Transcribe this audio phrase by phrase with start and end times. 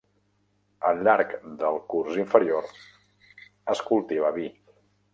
[0.89, 2.75] Al llarg del curs inferior,
[3.75, 4.53] es cultiva vi.